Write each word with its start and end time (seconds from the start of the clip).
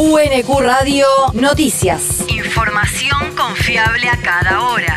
UNQ 0.00 0.60
Radio 0.60 1.06
Noticias. 1.32 2.24
Información 2.28 3.34
confiable 3.36 4.08
a 4.08 4.16
cada 4.16 4.62
hora. 4.62 4.94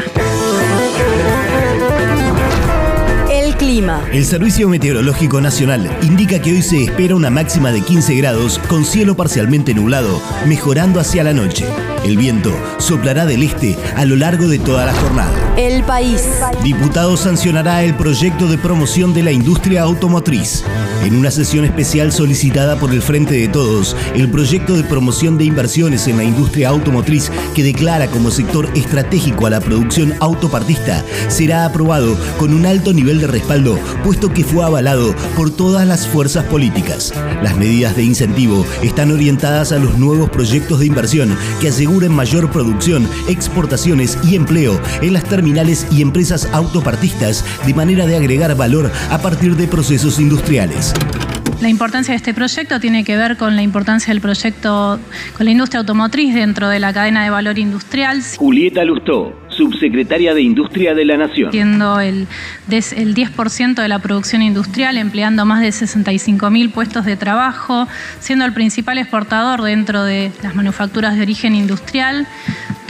El 3.31 3.55
clima. 3.55 4.05
El 4.11 4.23
Servicio 4.25 4.69
Meteorológico 4.69 5.41
Nacional 5.41 5.89
indica 6.03 6.39
que 6.39 6.51
hoy 6.51 6.61
se 6.61 6.83
espera 6.83 7.15
una 7.15 7.31
máxima 7.31 7.71
de 7.71 7.81
15 7.81 8.13
grados 8.13 8.59
con 8.69 8.85
cielo 8.85 9.15
parcialmente 9.15 9.73
nublado, 9.73 10.21
mejorando 10.45 10.99
hacia 10.99 11.23
la 11.23 11.33
noche. 11.33 11.65
El 12.03 12.17
viento 12.17 12.51
soplará 12.79 13.27
del 13.27 13.43
este 13.43 13.77
a 13.95 14.05
lo 14.05 14.15
largo 14.15 14.47
de 14.47 14.57
toda 14.57 14.85
la 14.85 14.93
jornada. 14.93 15.53
El 15.55 15.83
país. 15.83 16.23
Diputado 16.63 17.15
sancionará 17.15 17.83
el 17.83 17.93
proyecto 17.93 18.47
de 18.47 18.57
promoción 18.57 19.13
de 19.13 19.21
la 19.21 19.31
industria 19.31 19.83
automotriz. 19.83 20.63
En 21.03 21.15
una 21.15 21.29
sesión 21.29 21.63
especial 21.65 22.11
solicitada 22.11 22.77
por 22.77 22.91
el 22.91 23.01
Frente 23.01 23.35
de 23.35 23.47
Todos, 23.47 23.95
el 24.15 24.29
proyecto 24.29 24.75
de 24.75 24.83
promoción 24.83 25.37
de 25.37 25.45
inversiones 25.45 26.07
en 26.07 26.17
la 26.17 26.23
industria 26.23 26.69
automotriz 26.69 27.31
que 27.53 27.63
declara 27.63 28.07
como 28.07 28.31
sector 28.31 28.67
estratégico 28.75 29.45
a 29.45 29.51
la 29.51 29.59
producción 29.59 30.13
autopartista 30.19 31.03
será 31.27 31.65
aprobado 31.65 32.17
con 32.39 32.53
un 32.53 32.65
alto 32.65 32.93
nivel 32.93 33.19
de 33.19 33.27
respaldo, 33.27 33.77
puesto 34.03 34.33
que 34.33 34.43
fue 34.43 34.65
avalado 34.65 35.15
por 35.35 35.51
todas 35.51 35.87
las 35.87 36.07
fuerzas 36.07 36.45
políticas. 36.45 37.13
Las 37.43 37.57
medidas 37.57 37.95
de 37.95 38.03
incentivo 38.03 38.65
están 38.81 39.11
orientadas 39.11 39.71
a 39.71 39.79
los 39.79 39.97
nuevos 39.97 40.29
proyectos 40.29 40.79
de 40.79 40.85
inversión 40.87 41.37
que 41.59 41.67
aseguren 41.91 42.15
mayor 42.15 42.49
producción, 42.49 43.05
exportaciones 43.27 44.17
y 44.23 44.37
empleo 44.37 44.79
en 45.01 45.11
las 45.11 45.25
terminales 45.25 45.85
y 45.91 46.01
empresas 46.01 46.47
autopartistas 46.53 47.43
de 47.65 47.73
manera 47.73 48.05
de 48.05 48.15
agregar 48.15 48.55
valor 48.55 48.89
a 49.09 49.17
partir 49.17 49.57
de 49.57 49.67
procesos 49.67 50.17
industriales. 50.17 50.93
La 51.59 51.67
importancia 51.67 52.13
de 52.13 52.15
este 52.15 52.33
proyecto 52.33 52.79
tiene 52.79 53.03
que 53.03 53.17
ver 53.17 53.35
con 53.35 53.57
la 53.57 53.61
importancia 53.61 54.13
del 54.13 54.21
proyecto 54.21 54.99
con 55.35 55.45
la 55.45 55.51
industria 55.51 55.81
automotriz 55.81 56.33
dentro 56.33 56.69
de 56.69 56.79
la 56.79 56.93
cadena 56.93 57.25
de 57.25 57.29
valor 57.29 57.59
industrial. 57.59 58.21
Julieta 58.37 58.85
Lustó, 58.85 59.33
subsecretaria 59.51 60.33
de 60.33 60.41
Industria 60.41 60.93
de 60.93 61.05
la 61.05 61.17
Nación. 61.17 61.51
Siendo 61.51 61.99
el, 61.99 62.27
el 62.69 63.15
10% 63.15 63.75
de 63.75 63.87
la 63.87 63.99
producción 63.99 64.41
industrial, 64.41 64.97
empleando 64.97 65.45
más 65.45 65.61
de 65.61 65.69
65.000 65.69 66.71
puestos 66.71 67.05
de 67.05 67.17
trabajo, 67.17 67.87
siendo 68.19 68.45
el 68.45 68.53
principal 68.53 68.97
exportador 68.97 69.61
dentro 69.61 70.03
de 70.03 70.31
las 70.41 70.55
manufacturas 70.55 71.15
de 71.15 71.21
origen 71.21 71.55
industrial, 71.55 72.27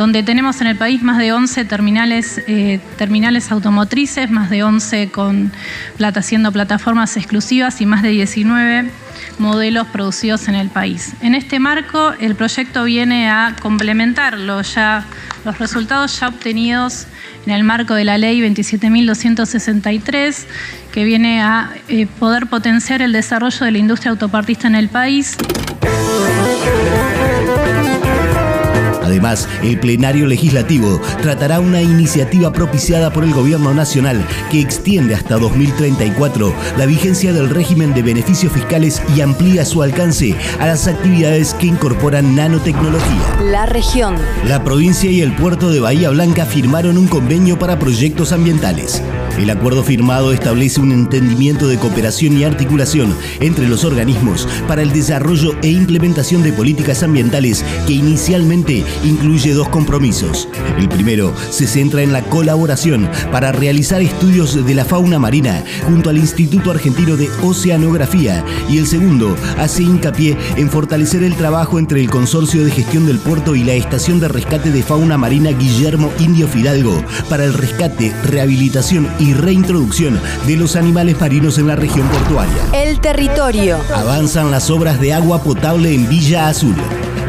donde 0.02 0.23
tenemos 0.23 0.59
en 0.61 0.67
el 0.67 0.75
país 0.75 1.03
más 1.03 1.19
de 1.19 1.31
11 1.31 1.63
terminales, 1.66 2.41
eh, 2.47 2.80
terminales 2.97 3.52
automotrices, 3.52 4.31
más 4.31 4.49
de 4.49 4.63
11 4.63 5.11
con 5.11 5.52
plata, 5.95 6.21
haciendo 6.21 6.52
plataformas 6.52 7.17
exclusivas 7.17 7.80
y 7.81 7.85
más 7.85 8.02
de 8.02 8.09
19 8.09 8.89
modelos 9.38 9.85
producidos 9.89 10.47
en 10.47 10.55
el 10.55 10.69
país. 10.69 11.13
En 11.22 11.35
este 11.35 11.59
marco, 11.59 12.13
el 12.19 12.33
proyecto 12.33 12.83
viene 12.83 13.29
a 13.29 13.55
complementar 13.61 14.39
ya, 14.63 15.05
los 15.45 15.59
resultados 15.59 16.19
ya 16.19 16.29
obtenidos 16.29 17.05
en 17.45 17.53
el 17.53 17.63
marco 17.63 17.94
de 17.94 18.03
la 18.03 18.17
ley 18.17 18.41
27.263, 18.41 20.45
que 20.91 21.03
viene 21.03 21.44
a 21.44 21.69
eh, 21.89 22.07
poder 22.07 22.47
potenciar 22.47 23.03
el 23.03 23.11
desarrollo 23.11 23.67
de 23.67 23.72
la 23.72 23.77
industria 23.77 24.09
autopartista 24.09 24.67
en 24.67 24.73
el 24.73 24.89
país. 24.89 25.38
Además, 29.11 29.45
el 29.61 29.77
plenario 29.77 30.25
legislativo 30.25 31.01
tratará 31.21 31.59
una 31.59 31.81
iniciativa 31.81 32.53
propiciada 32.53 33.11
por 33.11 33.25
el 33.25 33.33
Gobierno 33.33 33.73
Nacional 33.73 34.25
que 34.49 34.61
extiende 34.61 35.13
hasta 35.13 35.37
2034 35.37 36.53
la 36.77 36.85
vigencia 36.85 37.33
del 37.33 37.49
régimen 37.49 37.93
de 37.93 38.03
beneficios 38.03 38.53
fiscales 38.53 39.01
y 39.13 39.19
amplía 39.19 39.65
su 39.65 39.83
alcance 39.83 40.33
a 40.61 40.67
las 40.67 40.87
actividades 40.87 41.53
que 41.55 41.67
incorporan 41.67 42.37
nanotecnología. 42.37 43.35
La 43.43 43.65
región. 43.65 44.15
La 44.47 44.63
provincia 44.63 45.11
y 45.11 45.19
el 45.19 45.35
puerto 45.35 45.71
de 45.71 45.81
Bahía 45.81 46.09
Blanca 46.09 46.45
firmaron 46.45 46.97
un 46.97 47.07
convenio 47.07 47.59
para 47.59 47.79
proyectos 47.79 48.31
ambientales. 48.31 49.03
El 49.40 49.50
acuerdo 49.50 49.84
firmado 49.84 50.31
establece 50.34 50.80
un 50.80 50.92
entendimiento 50.92 51.68
de 51.68 51.78
cooperación 51.78 52.38
y 52.38 52.44
articulación 52.44 53.16
entre 53.40 53.68
los 53.68 53.84
organismos 53.84 54.47
para 54.68 54.81
el 54.81 54.92
desarrollo 54.92 55.56
e 55.62 55.69
implementación 55.69 56.44
de 56.44 56.53
políticas 56.53 57.03
ambientales 57.03 57.66
que 57.88 57.94
inicialmente 57.94 58.84
incluye 59.03 59.53
dos 59.53 59.69
compromisos. 59.69 60.47
El 60.78 60.90
primero 60.90 61.34
se 61.50 61.68
centra 61.68 62.02
en 62.02 62.14
la 62.14 62.22
colaboración 62.24 63.09
para 63.31 63.52
realizar 63.52 64.02
estudios 64.02 64.66
de 64.66 64.75
la 64.75 64.86
fauna 64.86 65.19
marina 65.19 65.63
junto 65.86 66.09
al 66.09 66.18
Instituto 66.18 66.72
Argentino 66.72 67.18
de 67.18 67.30
Oceanografía 67.42 68.44
y 68.69 68.78
el 68.78 68.88
segundo 68.88 69.36
hace 69.58 69.84
hincapié 69.84 70.38
en 70.58 70.69
fortalecer 70.69 71.24
el 71.24 71.36
trabajo 71.36 71.80
entre 71.80 72.00
el 72.02 72.09
Consorcio 72.09 72.63
de 72.63 72.72
Gestión 72.72 73.06
del 73.06 73.19
Puerto 73.19 73.56
y 73.56 73.63
la 73.63 73.74
Estación 73.74 74.19
de 74.19 74.28
Rescate 74.28 74.72
de 74.72 74.84
Fauna 74.84 75.18
Marina 75.18 75.52
Guillermo 75.52 76.12
Indio 76.19 76.48
Fidalgo 76.48 77.02
para 77.30 77.46
el 77.46 77.53
rescate, 77.53 78.13
rehabilitación 78.24 79.08
y 79.21 79.33
reintroducción 79.33 80.19
de 80.47 80.57
los 80.57 80.75
animales 80.75 81.19
marinos 81.21 81.59
en 81.59 81.67
la 81.67 81.75
región 81.75 82.07
portuaria. 82.07 82.57
El 82.73 82.99
territorio. 82.99 83.77
Avanzan 83.95 84.49
las 84.49 84.71
obras 84.71 84.99
de 84.99 85.13
agua 85.13 85.43
potable 85.43 85.93
en 85.93 86.09
Villa 86.09 86.47
Azul. 86.47 86.75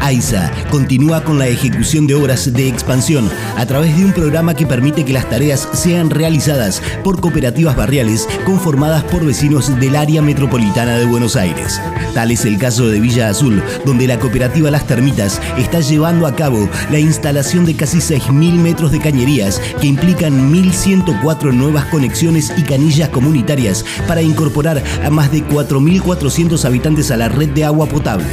AISA 0.03 0.51
continúa 0.69 1.23
con 1.23 1.39
la 1.39 1.47
ejecución 1.47 2.07
de 2.07 2.15
obras 2.15 2.51
de 2.51 2.67
expansión 2.67 3.29
a 3.55 3.65
través 3.65 3.95
de 3.95 4.03
un 4.03 4.11
programa 4.11 4.53
que 4.53 4.67
permite 4.67 5.05
que 5.05 5.13
las 5.13 5.29
tareas 5.29 5.69
sean 5.71 6.09
realizadas 6.09 6.81
por 7.05 7.21
cooperativas 7.21 7.77
barriales 7.77 8.27
conformadas 8.45 9.05
por 9.05 9.25
vecinos 9.25 9.79
del 9.79 9.95
área 9.95 10.21
metropolitana 10.21 10.97
de 10.97 11.05
Buenos 11.05 11.37
Aires. 11.37 11.79
Tal 12.13 12.31
es 12.31 12.43
el 12.43 12.57
caso 12.57 12.87
de 12.89 12.99
Villa 12.99 13.29
Azul, 13.29 13.63
donde 13.85 14.05
la 14.05 14.19
cooperativa 14.19 14.69
Las 14.69 14.87
Termitas 14.87 15.41
está 15.57 15.79
llevando 15.79 16.27
a 16.27 16.35
cabo 16.35 16.69
la 16.91 16.99
instalación 16.99 17.65
de 17.65 17.75
casi 17.75 17.99
6.000 17.99 18.55
metros 18.55 18.91
de 18.91 18.99
cañerías 18.99 19.61
que 19.79 19.87
implican 19.87 20.53
1.104 20.53 21.53
nuevas 21.53 21.85
conexiones 21.85 22.53
y 22.57 22.63
canillas 22.63 23.07
comunitarias 23.07 23.85
para 24.05 24.21
incorporar 24.21 24.83
a 25.01 25.09
más 25.09 25.31
de 25.31 25.47
4.400 25.47 26.65
habitantes 26.65 27.09
a 27.09 27.15
la 27.15 27.29
red 27.29 27.49
de 27.49 27.63
agua 27.63 27.85
potable. 27.85 28.25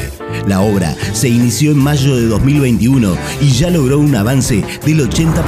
La 0.51 0.63
obra 0.63 0.97
se 1.13 1.29
inició 1.29 1.71
en 1.71 1.79
mayo 1.79 2.17
de 2.17 2.27
2021 2.27 3.17
y 3.41 3.51
ya 3.51 3.71
logró 3.71 4.01
un 4.01 4.17
avance 4.17 4.65
del 4.85 5.09
80%. 5.09 5.45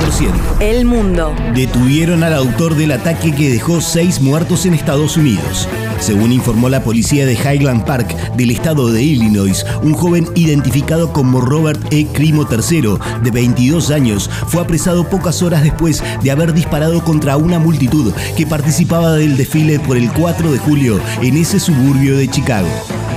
El 0.60 0.84
mundo. 0.84 1.34
Detuvieron 1.56 2.22
al 2.22 2.32
autor 2.34 2.76
del 2.76 2.92
ataque 2.92 3.34
que 3.34 3.50
dejó 3.50 3.80
seis 3.80 4.20
muertos 4.20 4.64
en 4.64 4.74
Estados 4.74 5.16
Unidos. 5.16 5.68
Según 5.98 6.30
informó 6.30 6.68
la 6.68 6.84
policía 6.84 7.26
de 7.26 7.34
Highland 7.34 7.84
Park 7.84 8.16
del 8.36 8.52
estado 8.52 8.92
de 8.92 9.02
Illinois, 9.02 9.66
un 9.82 9.94
joven 9.94 10.28
identificado 10.36 11.12
como 11.12 11.40
Robert 11.40 11.80
E. 11.92 12.06
Crimo 12.06 12.46
III, 12.48 12.94
de 13.24 13.30
22 13.32 13.90
años, 13.90 14.30
fue 14.46 14.62
apresado 14.62 15.10
pocas 15.10 15.42
horas 15.42 15.64
después 15.64 16.00
de 16.22 16.30
haber 16.30 16.52
disparado 16.52 17.02
contra 17.02 17.36
una 17.36 17.58
multitud 17.58 18.12
que 18.36 18.46
participaba 18.46 19.14
del 19.14 19.36
desfile 19.36 19.80
por 19.80 19.96
el 19.96 20.12
4 20.12 20.52
de 20.52 20.58
julio 20.58 21.00
en 21.22 21.38
ese 21.38 21.58
suburbio 21.58 22.16
de 22.16 22.28
Chicago. 22.28 22.68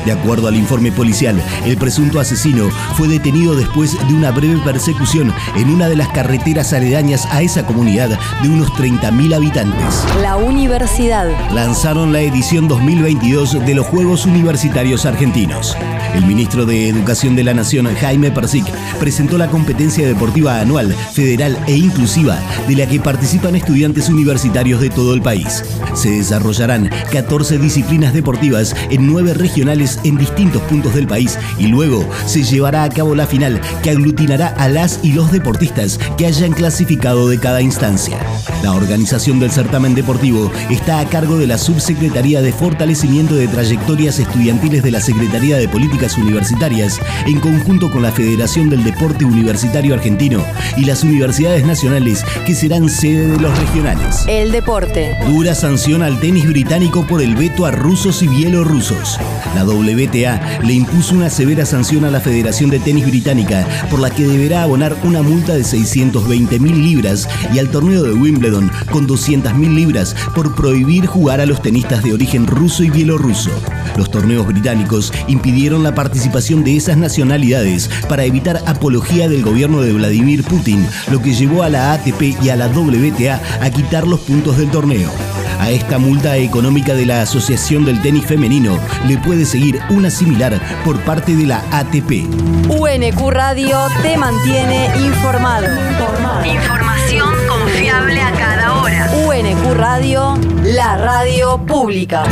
De 0.06 0.11
acuerdo 0.11 0.47
al 0.47 0.56
informe 0.56 0.91
policial, 0.91 1.41
el 1.66 1.78
presunto 1.78 2.19
asesino 2.19 2.69
fue 2.95 3.07
detenido 3.07 3.56
después 3.56 3.97
de 4.07 4.13
una 4.13 4.31
breve 4.31 4.57
persecución 4.63 5.33
en 5.56 5.69
una 5.69 5.88
de 5.88 5.95
las 5.95 6.09
carreteras 6.09 6.73
aledañas 6.73 7.25
a 7.31 7.41
esa 7.41 7.66
comunidad 7.66 8.19
de 8.41 8.50
unos 8.50 8.69
30.000 8.73 9.35
habitantes. 9.35 10.06
La 10.22 10.38
universidad. 10.38 11.28
Lanzaron 11.53 12.13
la 12.13 12.22
edición 12.22 12.67
2022 12.67 13.66
de 13.66 13.75
los 13.75 13.85
Juegos 13.88 14.25
Universitarios 14.25 15.06
Argentinos. 15.06 15.75
El 16.13 16.25
ministro 16.25 16.66
de 16.66 16.88
Educación 16.88 17.35
de 17.35 17.44
la 17.44 17.53
Nación, 17.53 17.88
Jaime 18.00 18.31
Persic, 18.31 18.66
presentó 19.00 19.38
la 19.38 19.50
competencia 19.50 20.07
deportiva 20.07 20.62
anual, 20.62 20.94
federal 21.13 21.57
e 21.67 21.75
inclusiva, 21.75 22.39
de 22.67 22.75
la 22.75 22.88
que 22.88 23.00
participan 23.00 23.56
estudiantes 23.56 24.07
universitarios 24.09 24.79
de 24.79 24.89
todo 24.89 25.13
el 25.13 25.22
país. 25.22 25.63
Se 25.94 26.12
desarrollarán 26.12 26.89
14 27.12 27.57
disciplinas 27.57 28.13
deportivas 28.13 28.75
en 28.89 29.07
nueve 29.07 29.33
regionales 29.33 29.84
en 30.03 30.18
distintos 30.18 30.62
puntos 30.63 30.94
del 30.96 31.07
país 31.07 31.38
y 31.57 31.68
luego 31.68 32.07
se 32.25 32.44
llevará 32.44 32.83
a 32.83 32.89
cabo 32.89 33.15
la 33.15 33.27
final 33.27 33.62
que 33.83 33.92
aglutinará 33.92 34.48
a 34.48 34.68
las 34.68 35.00
y 35.04 35.12
los 35.12 35.31
deportistas 35.31 36.00
que 36.18 36.25
hayan 36.25 36.54
clasificado 36.54 37.30
de 37.30 37.39
cada 37.39 37.62
instancia. 37.62 38.18
La 38.63 38.74
organización 38.74 39.39
del 39.39 39.51
certamen 39.51 39.95
deportivo 39.95 40.51
está 40.69 41.00
a 41.00 41.06
cargo 41.06 41.38
de 41.38 41.48
la 41.48 41.57
Subsecretaría 41.57 42.42
de 42.42 42.51
Fortalecimiento 42.51 43.36
de 43.36 43.48
Trayectorias 43.48 44.19
Estudiantiles 44.19 44.83
de 44.83 44.92
la 44.92 45.01
Secretaría 45.01 45.57
de 45.57 45.69
Políticas 45.69 46.18
Universitarias 46.18 47.00
en 47.27 47.39
conjunto 47.39 47.92
con 47.92 48.01
la 48.01 48.12
Federación 48.12 48.69
del 48.69 48.83
Deporte 48.83 49.25
Universitario 49.25 49.94
Argentino 49.94 50.44
y 50.77 50.86
las 50.86 51.04
universidades 51.04 51.65
nacionales 51.65 52.24
que 52.45 52.56
serán 52.56 52.89
sede 52.89 53.27
de 53.27 53.39
los 53.39 53.57
regionales. 53.60 54.25
El 54.27 54.51
deporte. 54.51 55.15
Dura 55.27 55.54
sanción 55.54 56.01
al 56.01 56.19
tenis 56.19 56.48
británico 56.48 57.06
por 57.06 57.21
el 57.21 57.36
veto 57.36 57.65
a 57.65 57.71
rusos 57.71 58.24
y 58.24 58.27
bielorrusos. 58.27 59.19
La 59.56 59.63
WTA 59.75 60.60
le 60.63 60.74
impuso 60.74 61.16
una 61.16 61.30
severa 61.30 61.66
sanción 61.66 62.06
a 62.06 62.12
la 62.12 62.19
Federación 62.19 62.69
de 62.69 62.80
Tenis 62.80 63.06
Británica, 63.06 63.68
por 63.89 64.00
la 64.00 64.10
que 64.10 64.25
deberá 64.25 64.63
abonar 64.63 64.95
una 65.04 65.22
multa 65.22 65.54
de 65.54 65.63
620 65.63 66.60
mil 66.60 66.83
libras 66.83 67.27
y 67.54 67.60
al 67.60 67.69
torneo 67.69 68.04
de 68.04 68.13
Wimbledon 68.13 68.72
con 68.92 69.07
200 69.07 69.54
mil 69.56 69.75
libras 69.75 70.16
por 70.33 70.56
prohibir 70.56 71.06
jugar 71.06 71.42
a 71.42 71.45
los 71.45 71.62
tenistas 71.62 72.04
de 72.04 72.13
origen 72.13 72.48
ruso 72.48 72.83
y 72.83 72.89
bielorruso. 72.89 73.51
Los 73.98 74.12
torneos 74.12 74.48
británicos 74.48 75.12
impidieron 75.27 75.83
la 75.83 75.95
participación 75.95 76.63
de 76.63 76.77
esas 76.77 76.98
nacionalidades 76.98 77.89
para 78.10 78.25
evitar 78.25 78.62
apología 78.66 79.30
del 79.30 79.44
gobierno 79.44 79.81
de 79.81 79.94
Vladimir 79.94 80.44
Putin, 80.44 80.86
lo 81.12 81.22
que 81.22 81.33
llevó 81.33 81.63
a 81.63 81.69
la 81.69 81.94
ATP 81.94 82.42
y 82.42 82.50
a 82.50 82.56
la 82.56 82.68
WTA 82.68 83.42
a 83.62 83.69
quitar 83.69 84.07
los 84.07 84.19
puntos 84.22 84.57
del 84.57 84.69
torneo. 84.69 85.12
A 85.60 85.72
esta 85.72 85.98
multa 85.98 86.38
económica 86.38 86.94
de 86.94 87.06
la 87.06 87.22
Asociación 87.22 87.86
del 87.86 88.02
Tenis 88.02 88.25
Femenino 88.25 88.78
le 89.07 89.18
puede 89.18 89.46
seguir 89.46 89.80
una 89.90 90.10
similar 90.10 90.60
por 90.84 91.00
parte 91.02 91.36
de 91.36 91.46
la 91.46 91.63
ATP. 91.72 92.28
UNQ 92.69 93.30
Radio 93.30 93.80
te 94.02 94.18
mantiene 94.18 94.90
informado. 94.98 95.68
Información 96.46 97.34
confiable 97.48 98.22
a 98.22 98.31
cada 98.31 98.81
hora. 98.81 99.10
UNQ 99.28 99.74
Radio, 99.75 100.38
la 100.63 100.98
radio 100.98 101.58
pública. 101.66 102.24